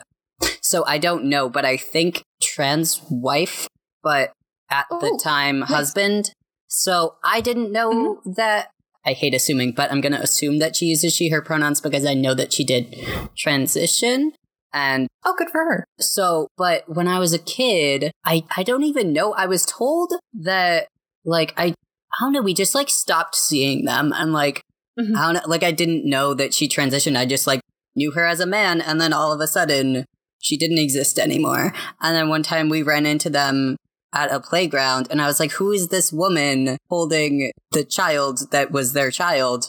[0.60, 3.68] so I don't know but I think trans wife
[4.02, 4.32] but
[4.70, 6.32] at the Oh, time husband
[6.68, 8.70] so I didn't know that.
[9.06, 12.04] I hate assuming, but I'm going to assume that she uses she, her pronouns because
[12.04, 12.92] I know that she did
[13.36, 14.32] transition.
[14.72, 15.84] And Oh, good for her.
[15.98, 19.32] so, but when I was a kid, I, I don't even know.
[19.34, 20.88] I was told that,
[21.24, 21.74] like, I, I
[22.20, 24.12] don't know, we just like stopped seeing them.
[24.14, 24.62] And like,
[24.98, 25.16] Mhm.
[25.16, 27.16] I don't know, like, I didn't know that she transitioned.
[27.18, 27.60] I just like
[27.94, 28.80] knew her as a man.
[28.80, 30.04] And then all of a sudden,
[30.40, 31.72] she didn't exist anymore.
[32.00, 33.76] And then one time we ran into them
[34.16, 38.72] at a playground and I was like, who is this woman holding the child that
[38.72, 39.68] was their child?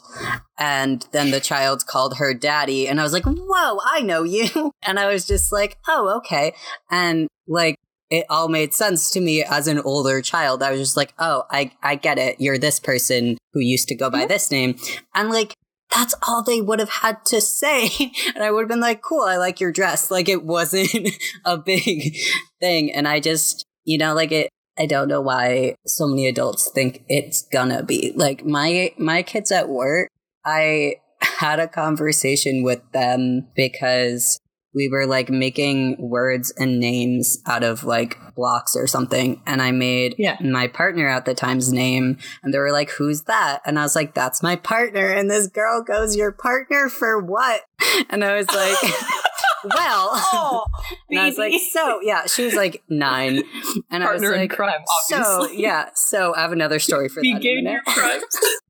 [0.58, 4.72] And then the child called her daddy and I was like, whoa, I know you.
[4.88, 6.54] And I was just like, oh, okay.
[6.90, 7.76] And like,
[8.10, 10.64] it all made sense to me as an older child.
[10.64, 12.40] I was just like, oh, I, I get it.
[12.40, 14.28] You're this person who used to go by mm-hmm.
[14.30, 14.78] this name.
[15.14, 15.54] And like,
[15.94, 17.90] that's all they would have had to say.
[18.36, 20.10] And I would have been like, cool, I like your dress.
[20.10, 21.10] Like it wasn't
[21.46, 22.16] a big
[22.62, 22.94] thing.
[22.94, 27.04] And I just, you know, like it, I don't know why so many adults think
[27.08, 28.13] it's gonna be.
[28.15, 30.10] Like my, my kids at work,
[30.45, 34.39] I had a conversation with them because
[34.76, 39.41] we were like making words and names out of like blocks or something.
[39.47, 40.38] And I made Yeah.
[40.41, 42.17] my partner at the time's name.
[42.43, 43.62] And they were like, who's that?
[43.65, 45.08] And I was like, that's my partner.
[45.08, 47.62] And this girl goes, your partner for what?
[48.10, 48.78] And I was like,
[49.63, 50.12] well.
[50.34, 50.65] Oh,
[51.10, 53.43] And I was like, so yeah, she was like nine,
[53.89, 57.22] and partner I was in like, crime, so yeah, so I have another story for
[57.22, 57.34] that.
[57.36, 58.24] Begin your crimes.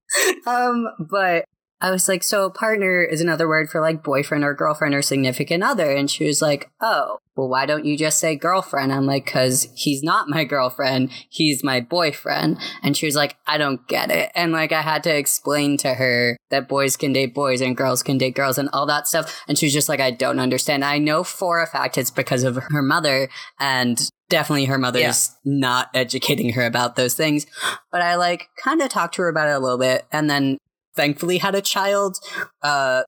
[0.48, 1.46] um, but
[1.82, 5.64] I was like, so partner is another word for like boyfriend or girlfriend or significant
[5.64, 5.92] other.
[5.92, 8.92] And she was like, oh, well, why don't you just say girlfriend?
[8.92, 11.12] I'm like, cause he's not my girlfriend.
[11.30, 12.58] He's my boyfriend.
[12.82, 14.32] And she was like, I don't get it.
[14.36, 18.02] And like, I had to explain to her that boys can date boys and girls
[18.02, 19.44] can date girls and all that stuff.
[19.48, 20.84] And she was just like, I don't understand.
[20.84, 25.90] I know for a fact it's because of her mother and definitely her mother's not
[25.94, 27.46] educating her about those things.
[27.92, 30.58] But I like kind of talked to her about it a little bit and then
[30.96, 32.18] thankfully had a child
[32.64, 33.04] uh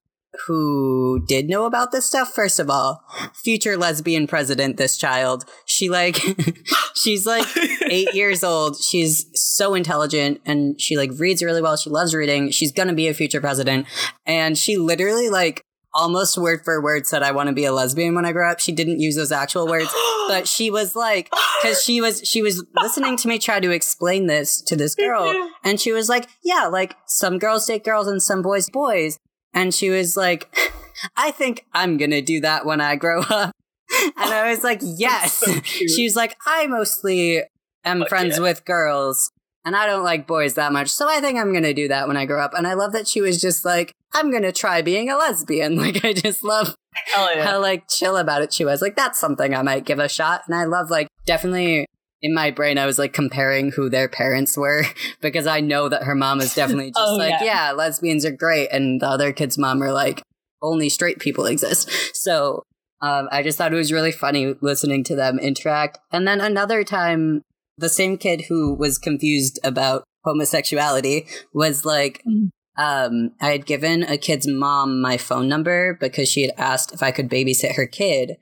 [0.45, 2.33] who did know about this stuff?
[2.33, 5.45] First of all future lesbian president this child.
[5.65, 6.19] She like
[6.95, 7.47] she's like
[7.89, 8.77] eight years old.
[8.77, 11.77] She's so intelligent and she like reads really well.
[11.77, 12.51] She loves reading.
[12.51, 13.87] She's gonna be a future president.
[14.25, 18.13] And she literally like almost word for word said I want to be a lesbian
[18.13, 18.59] when I grow up.
[18.59, 19.91] She didn't use those actual words,
[20.27, 21.31] but she was like
[21.63, 25.49] cuz she was she was listening to me try to explain this to this girl
[25.63, 29.17] and she was like, "Yeah, like some girls date girls and some boys boys."
[29.53, 30.53] And she was like,
[31.17, 33.55] "I think I'm going to do that when I grow up."
[33.91, 37.41] And I was like, "Yes." So she was like, "I mostly
[37.83, 38.43] am Fuck friends yeah.
[38.43, 39.31] with girls."
[39.65, 40.89] And I don't like boys that much.
[40.89, 42.53] So I think I'm going to do that when I grow up.
[42.53, 45.75] And I love that she was just like, I'm going to try being a lesbian.
[45.75, 46.75] Like, I just love
[47.07, 47.43] yeah.
[47.43, 48.81] how like chill about it she was.
[48.81, 50.43] Like, that's something I might give a shot.
[50.47, 51.87] And I love like definitely
[52.21, 54.83] in my brain, I was like comparing who their parents were
[55.21, 57.67] because I know that her mom is definitely just Oh, like, yeah.
[57.69, 57.71] yeah.
[57.71, 58.69] lesbians are great.
[58.71, 60.21] And the other kid's mom are like,
[60.61, 61.89] only straight people exist.
[62.15, 62.63] So
[63.01, 65.99] um, I just thought it was really funny listening to them interact.
[66.11, 67.43] And then another time,
[67.77, 72.49] the same kid who was confused about homosexuality was like, Mm.
[72.77, 77.01] um, I had given a kid's mom my phone number because she had asked if
[77.01, 78.35] I could babysit her kid.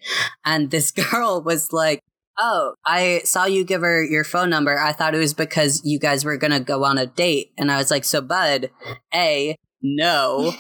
[0.44, 2.00] And this girl was like,
[2.39, 4.78] Oh, I saw you give her your phone number.
[4.78, 7.52] I thought it was because you guys were going to go on a date.
[7.58, 8.69] And I was like, So, bud,
[9.13, 10.54] A, no.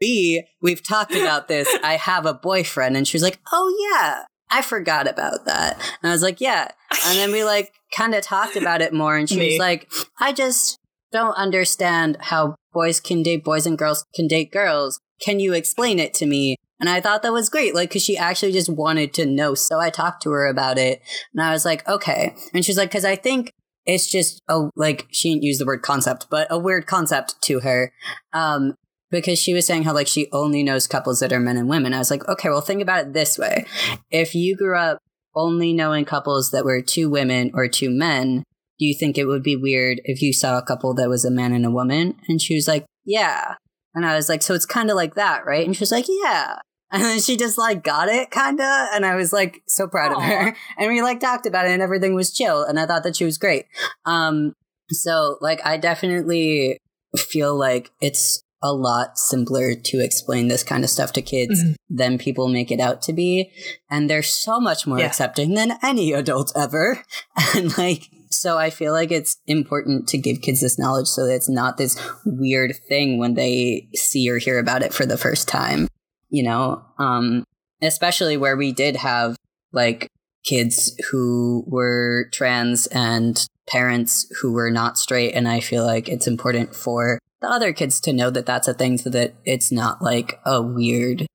[0.00, 1.68] B, we've talked about this.
[1.84, 2.96] I have a boyfriend.
[2.96, 4.24] And she was like, Oh, yeah.
[4.50, 5.74] I forgot about that.
[6.02, 6.68] And I was like, Yeah.
[7.06, 9.16] And then we like kind of talked about it more.
[9.16, 9.50] And she Me.
[9.52, 10.78] was like, I just
[11.12, 14.98] don't understand how boys can date boys and girls can date girls.
[15.20, 16.56] Can you explain it to me?
[16.82, 19.54] And I thought that was great, like, cause she actually just wanted to know.
[19.54, 21.00] So I talked to her about it
[21.32, 22.34] and I was like, okay.
[22.52, 23.52] And she's like, cause I think
[23.86, 27.60] it's just a, like, she didn't use the word concept, but a weird concept to
[27.60, 27.92] her.
[28.32, 28.74] Um,
[29.12, 31.94] because she was saying how like she only knows couples that are men and women.
[31.94, 33.64] I was like, okay, well, think about it this way.
[34.10, 34.98] If you grew up
[35.36, 38.42] only knowing couples that were two women or two men,
[38.78, 41.30] do you think it would be weird if you saw a couple that was a
[41.30, 42.16] man and a woman?
[42.26, 43.54] And she was like, yeah.
[43.94, 45.64] And I was like, so it's kind of like that, right?
[45.64, 46.56] And she was like, yeah.
[46.92, 48.88] And then she just like got it kind of.
[48.94, 50.54] And I was like so proud of her.
[50.78, 52.62] And we like talked about it and everything was chill.
[52.64, 53.64] And I thought that she was great.
[54.04, 54.54] Um,
[54.90, 56.78] so like I definitely
[57.16, 61.74] feel like it's a lot simpler to explain this kind of stuff to kids Mhm.
[61.90, 63.50] than people make it out to be.
[63.90, 65.06] And they're so much more Yeah.
[65.06, 67.02] accepting than any adult ever.
[67.56, 71.34] And like, so I feel like it's important to give kids this knowledge so that
[71.34, 75.48] it's not this weird thing when they see or hear about it for the first
[75.48, 75.86] time,
[76.32, 76.82] you know?
[76.98, 77.44] Um,
[77.80, 79.36] especially where we did have
[79.72, 80.08] like
[80.44, 85.32] kids who were trans and parents who were not straight.
[85.34, 88.74] And I feel like it's important for the other kids to know that that's a
[88.74, 91.26] thing so that it's not like a weird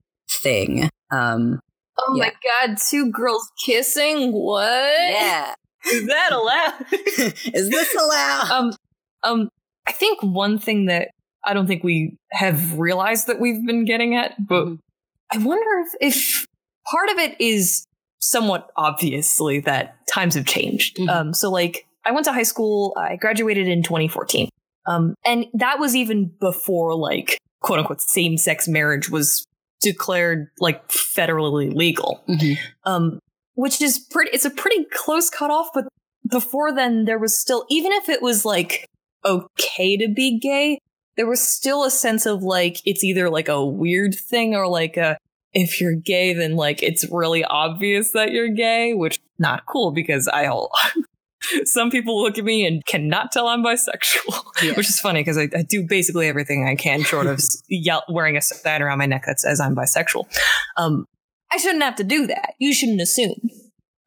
[0.42, 0.90] thing.
[1.12, 1.60] Um,
[2.00, 2.26] Oh Yeah.
[2.26, 2.34] my
[2.68, 4.32] god, two girls kissing?
[4.32, 4.70] What?
[5.10, 5.54] yeah.
[5.92, 6.86] Is that allowed?
[7.54, 8.52] Is this allowed?
[8.52, 8.74] um,
[9.24, 9.50] um,
[9.88, 11.10] I think one thing that
[11.46, 14.80] I don't think we have realized that we've been getting at, but Mhm.
[15.32, 16.46] I wonder if, if
[16.92, 17.86] part of it is
[18.20, 20.98] somewhat obviously that times have changed.
[20.98, 21.10] Mhm.
[21.10, 24.50] Um, so like I went to high school, I graduated in 2014.
[24.86, 29.46] Um, and that was even before like quote unquote same sex marriage was
[29.82, 32.58] declared like federally legal Mhm.
[32.86, 33.20] um,
[33.56, 34.32] which is pretty.
[34.34, 35.86] It's a pretty close cutoff, but
[36.30, 38.86] before then, there was still, even if it was like
[39.26, 40.78] okay to be gay,
[41.18, 44.96] there was still a sense of like it's either like a weird thing or like
[44.98, 45.18] a
[45.54, 50.28] if you're gay, then like it's really obvious that you're gay, which not cool because
[50.28, 50.72] I all.
[51.64, 54.74] Some people look at me and cannot tell I'm bisexual, Yeah.
[54.74, 58.36] which is funny because I, I do basically everything I can, short of yell, wearing
[58.36, 60.26] a sign around my neck that says I'm bisexual.
[60.78, 61.06] Um,
[61.52, 62.54] I shouldn't have to do that.
[62.60, 63.36] You shouldn't assume.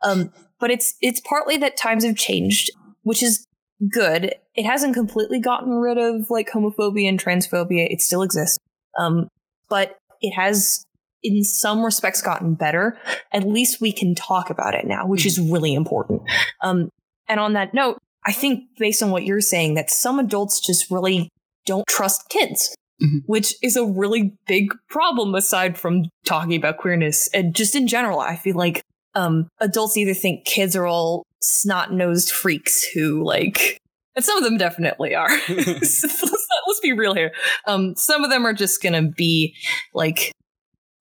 [0.02, 2.70] Um, but it's it's partly that times have changed,
[3.02, 3.46] which is
[3.88, 4.34] good.
[4.54, 7.90] It hasn't completely gotten rid of like homophobia and transphobia.
[7.90, 8.58] It still exists.
[8.98, 9.28] Um,
[9.68, 10.84] but it has
[11.22, 12.98] in some respects gotten better.
[13.32, 16.22] At least we can talk about it now, which is really important.
[16.62, 16.88] Um,
[17.28, 20.90] and on that note, I think based on what you're saying, that some adults just
[20.90, 21.30] really
[21.66, 23.20] don't trust kids, Mhm.
[23.26, 27.28] which is a really big problem aside from talking about queerness.
[27.32, 28.82] And just in general, I feel like
[29.14, 33.78] um, adults either think kids are all snot nosed freaks who like,
[34.14, 35.28] and some of them definitely are.
[35.48, 37.32] let's, not- let's be real here.
[37.66, 39.54] Um, some of them are just gonna be
[39.94, 40.32] like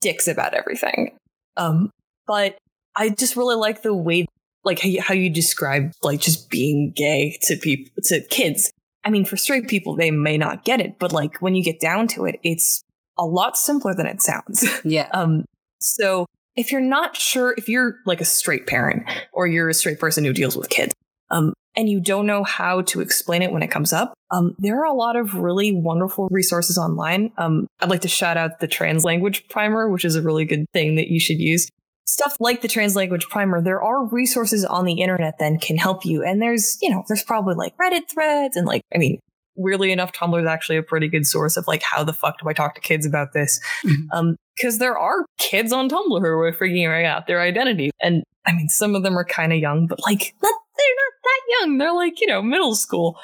[0.01, 1.17] dicks about everything.
[1.57, 1.91] Um,
[2.27, 2.57] but
[2.95, 4.25] I just really like the way,
[4.63, 8.71] like how you, how you describe like just being gay to people to kids.
[9.03, 11.79] I mean, for straight people, they may not get it, but like when you get
[11.79, 12.81] down to it, it's
[13.17, 14.65] a lot simpler than it sounds.
[14.83, 15.09] Yeah.
[15.13, 15.45] Um,
[15.81, 16.25] so
[16.59, 20.25] if you're not sure, if you're like a straight parent or you're a straight person
[20.25, 20.93] who deals with kids,
[21.31, 24.79] um, and you don't know how to explain it when it comes up, Um, there
[24.79, 27.31] are a lot of really wonderful resources online.
[27.37, 30.65] Um, I'd like to shout out the Trans Language Primer, which is a really good
[30.73, 31.67] thing that you should use.
[32.07, 36.05] Stuff like the Trans Language Primer, there are resources on the internet that can help
[36.05, 36.23] you.
[36.23, 39.19] And there's, you know, there's probably like Reddit threads and like, I mean,
[39.55, 42.49] weirdly enough, Tumblr is actually a pretty good source of like, how the fuck do
[42.49, 43.59] I talk to kids about this?
[43.85, 44.11] Mm-hmm.
[44.11, 47.91] Um, because there are kids on Tumblr who are figuring out their identity.
[48.01, 51.13] And I mean, some of them are kind of young, but like, not, they're not
[51.23, 51.77] that young.
[51.77, 53.17] They're like, you know, middle school.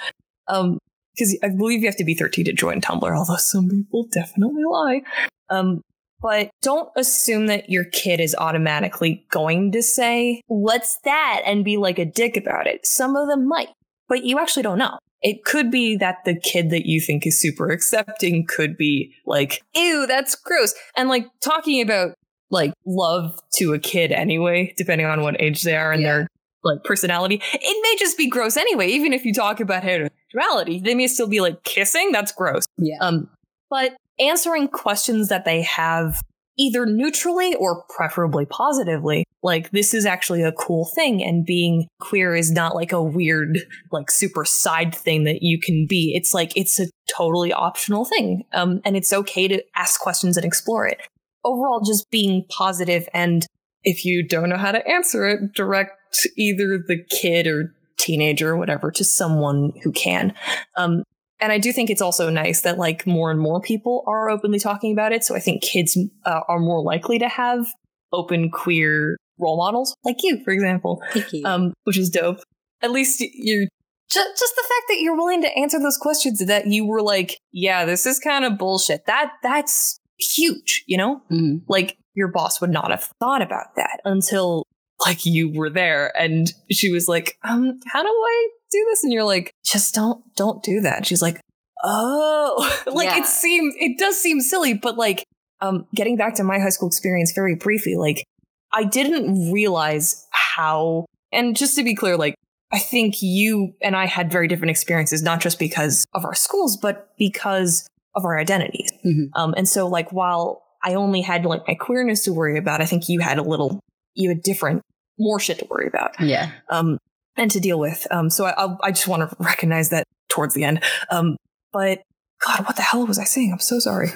[0.47, 0.79] Um,
[1.13, 4.63] because I believe you have to be 13 to join Tumblr, although some people definitely
[4.69, 5.01] lie.
[5.49, 5.81] Um,
[6.21, 11.41] but don't assume that your kid is automatically going to say, what's that?
[11.45, 12.85] And be like a dick about it.
[12.85, 13.69] Some of them might,
[14.07, 14.97] but you actually don't know.
[15.21, 19.61] It could be that the kid that you think is super accepting could be like,
[19.75, 20.73] ew, that's gross.
[20.95, 22.13] And like talking about
[22.51, 26.07] like love to a kid anyway, depending on what age they are and yeah.
[26.07, 26.27] their
[26.63, 28.87] like personality, it may just be gross anyway.
[28.87, 32.11] Even if you talk about heterosexuality, they may still be like kissing.
[32.11, 32.65] That's gross.
[32.77, 32.97] Yeah.
[33.01, 33.29] Um,
[33.69, 36.21] but answering questions that they have
[36.57, 39.25] either neutrally or preferably positively.
[39.43, 43.59] Like, this is actually a cool thing, and being queer is not like a weird,
[43.91, 46.13] like, super side thing that you can be.
[46.15, 48.43] It's like, it's a totally optional thing.
[48.53, 50.99] Um, and it's okay to ask questions and explore it.
[51.43, 53.45] Overall, just being positive and
[53.85, 58.57] if you don't know how to answer it, direct either the kid or teenager or
[58.57, 60.33] whatever to someone who can.
[60.75, 61.03] Um,
[61.39, 64.59] and I do think it's also nice that like more and more people are openly
[64.59, 65.23] talking about it.
[65.23, 67.67] So I think kids uh, are more likely to have
[68.13, 71.01] open queer role models, like you, for example.
[71.11, 71.45] Thank you.
[71.45, 72.39] Um, which is dope.
[72.81, 73.67] At least you're
[74.09, 77.37] just, just the fact that you're willing to answer those questions that you were like,
[77.51, 79.05] yeah, this is kind of bullshit.
[79.05, 81.21] That that's huge, you know?
[81.31, 81.57] Mm-hmm.
[81.67, 84.63] Like your boss would not have thought about that until
[84.99, 89.03] like you were there and she was like, um, how do I do this?
[89.03, 91.05] And you're like, just don't, don't do that.
[91.05, 91.39] she's like,
[91.83, 93.19] oh, like yeah.
[93.19, 95.23] it seems, it does seem silly, but like,
[95.61, 98.25] um, getting back to my high school experience very briefly, like
[98.73, 102.35] I didn't realize how, and just to be clear, like,
[102.71, 106.77] I think you and I had very different experiences, not just because of our schools,
[106.77, 108.91] but because of our identities.
[109.05, 109.25] Mm-hmm.
[109.33, 112.85] Um, and so like, while I only had like my queerness to worry about, I
[112.85, 113.79] think you had a little,
[114.15, 114.81] you had different,
[115.19, 116.19] more shit to worry about.
[116.19, 116.51] Yeah.
[116.69, 116.97] Um,
[117.37, 118.07] and to deal with.
[118.11, 120.83] Um, so I, I just want to recognize that towards the end.
[121.09, 121.37] Um,
[121.71, 122.01] but
[122.45, 123.51] God, what the hell was I saying?
[123.51, 124.09] I'm so sorry.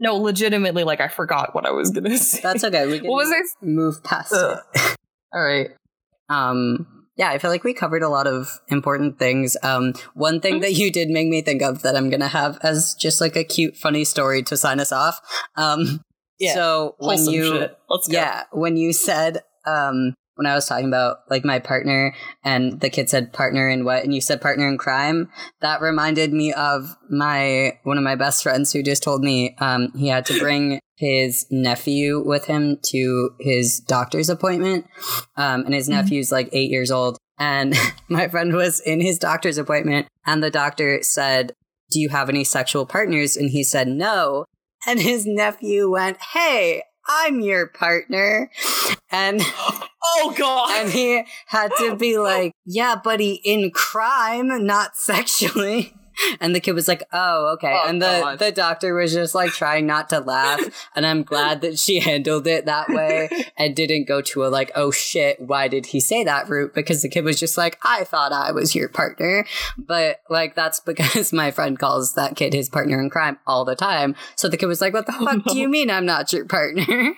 [0.00, 2.40] No, legitimately, like I forgot what I was gonna say.
[2.42, 2.86] That's okay.
[2.86, 3.64] We can what was I?
[3.64, 4.38] move past it.
[5.32, 5.70] All right.
[6.28, 9.56] Um, yeah, I feel like we covered a lot of important things.
[9.64, 10.62] Um, one thing mm-hmm.
[10.62, 13.42] that you did make me think of that I'm gonna have as just like a
[13.42, 15.20] cute, funny story to sign us off.
[15.56, 16.00] Um,
[16.38, 16.54] yeah.
[16.54, 17.78] So when Wholesome you, shit.
[17.88, 18.14] Let's go.
[18.14, 22.14] yeah, when you said, um, when I was talking about like my partner
[22.44, 25.30] and the kid said partner in what and you said partner in crime,
[25.60, 29.92] that reminded me of my one of my best friends who just told me um,
[29.96, 34.86] he had to bring his nephew with him to his doctor's appointment.
[35.36, 36.00] Um, and his mm-hmm.
[36.00, 37.18] nephew's like eight years old.
[37.38, 37.74] And
[38.08, 41.52] my friend was in his doctor's appointment and the doctor said,
[41.90, 43.36] Do you have any sexual partners?
[43.36, 44.44] And he said no.
[44.86, 48.50] And his nephew went, Hey, I'm your partner.
[49.10, 49.40] And
[50.04, 50.84] oh god.
[50.84, 55.94] And he had to be like, yeah, buddy, in crime, not sexually.
[56.40, 58.38] And the kid was like, "Oh, okay." Oh, and the God.
[58.38, 60.60] the doctor was just like trying not to laugh,
[60.96, 64.70] and I'm glad that she handled it that way and didn't go to a like,
[64.74, 68.04] "Oh shit, why did he say that?" route because the kid was just like, "I
[68.04, 69.46] thought I was your partner,"
[69.76, 73.76] but like that's because my friend calls that kid his partner in crime all the
[73.76, 74.14] time.
[74.36, 75.52] So the kid was like, "What the oh, fuck no.
[75.52, 77.14] do you mean I'm not your partner?"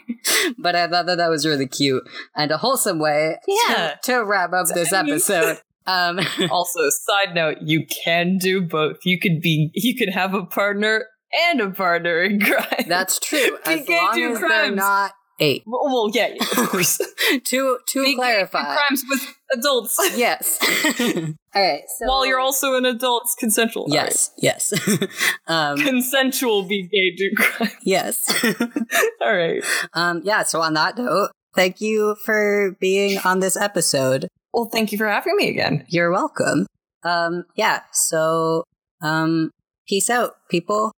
[0.58, 3.96] but I thought that that was really cute and a wholesome way yeah.
[4.02, 5.60] to, to wrap up this episode.
[5.86, 6.20] Um,
[6.50, 8.98] also, side note, you can do both.
[9.04, 11.06] You could be, you could have a partner
[11.48, 12.86] and a partner in crime.
[12.88, 13.58] That's true.
[13.66, 14.40] as long as crimes.
[14.40, 15.62] they're not eight.
[15.66, 16.98] Well, well yeah, of course.
[17.44, 19.96] to to be clarify, crimes with adults.
[20.16, 20.58] Yes.
[21.00, 21.82] All right.
[21.98, 23.86] So while you're also an adult, it's consensual.
[23.88, 24.30] Yes.
[24.36, 24.44] Right.
[24.44, 25.08] Yes.
[25.46, 27.70] um, consensual be gay do crime.
[27.82, 28.44] Yes.
[29.20, 29.62] All right.
[29.94, 30.20] Um.
[30.24, 30.42] Yeah.
[30.42, 34.28] So on that note, thank you for being on this episode.
[34.60, 35.86] Well, thank you for having me again.
[35.88, 36.66] You're welcome.
[37.02, 38.64] Um, yeah, so
[39.00, 39.52] um,
[39.88, 40.92] peace out, people.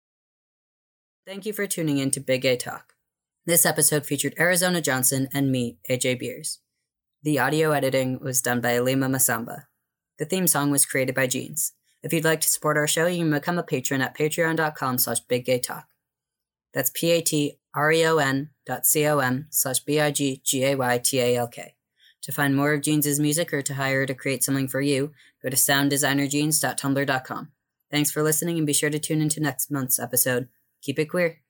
[1.24, 2.94] Thank you for tuning in to Big Gay Talk.
[3.46, 6.58] This episode featured Arizona Johnson and me, AJ Beers.
[7.22, 9.66] The audio editing was done by Alima Masamba.
[10.18, 11.72] The theme song was created by Jeans.
[12.02, 15.24] If you'd like to support our show, you can become a patron at patreon.com slash
[15.30, 15.84] biggaytalk.
[16.74, 21.74] That's P-A-T-R-E-O-N dot C-O-M slash B-I-G-G-A-Y-T-A-L-K.
[22.22, 25.12] To find more of Jeans' music or to hire her to create something for you,
[25.42, 27.50] go to sounddesignerjeans.tumblr.com.
[27.90, 30.48] Thanks for listening and be sure to tune into next month's episode.
[30.82, 31.41] Keep it queer.